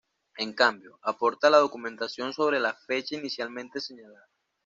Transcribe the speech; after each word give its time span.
En 0.37 0.53
cambio, 0.53 0.97
aporta 1.03 1.51
la 1.51 1.59
documentación 1.59 2.33
sobre 2.33 2.59
la 2.59 2.73
fecha 2.73 3.13
inicialmente 3.15 3.79
señalada. 3.79 4.29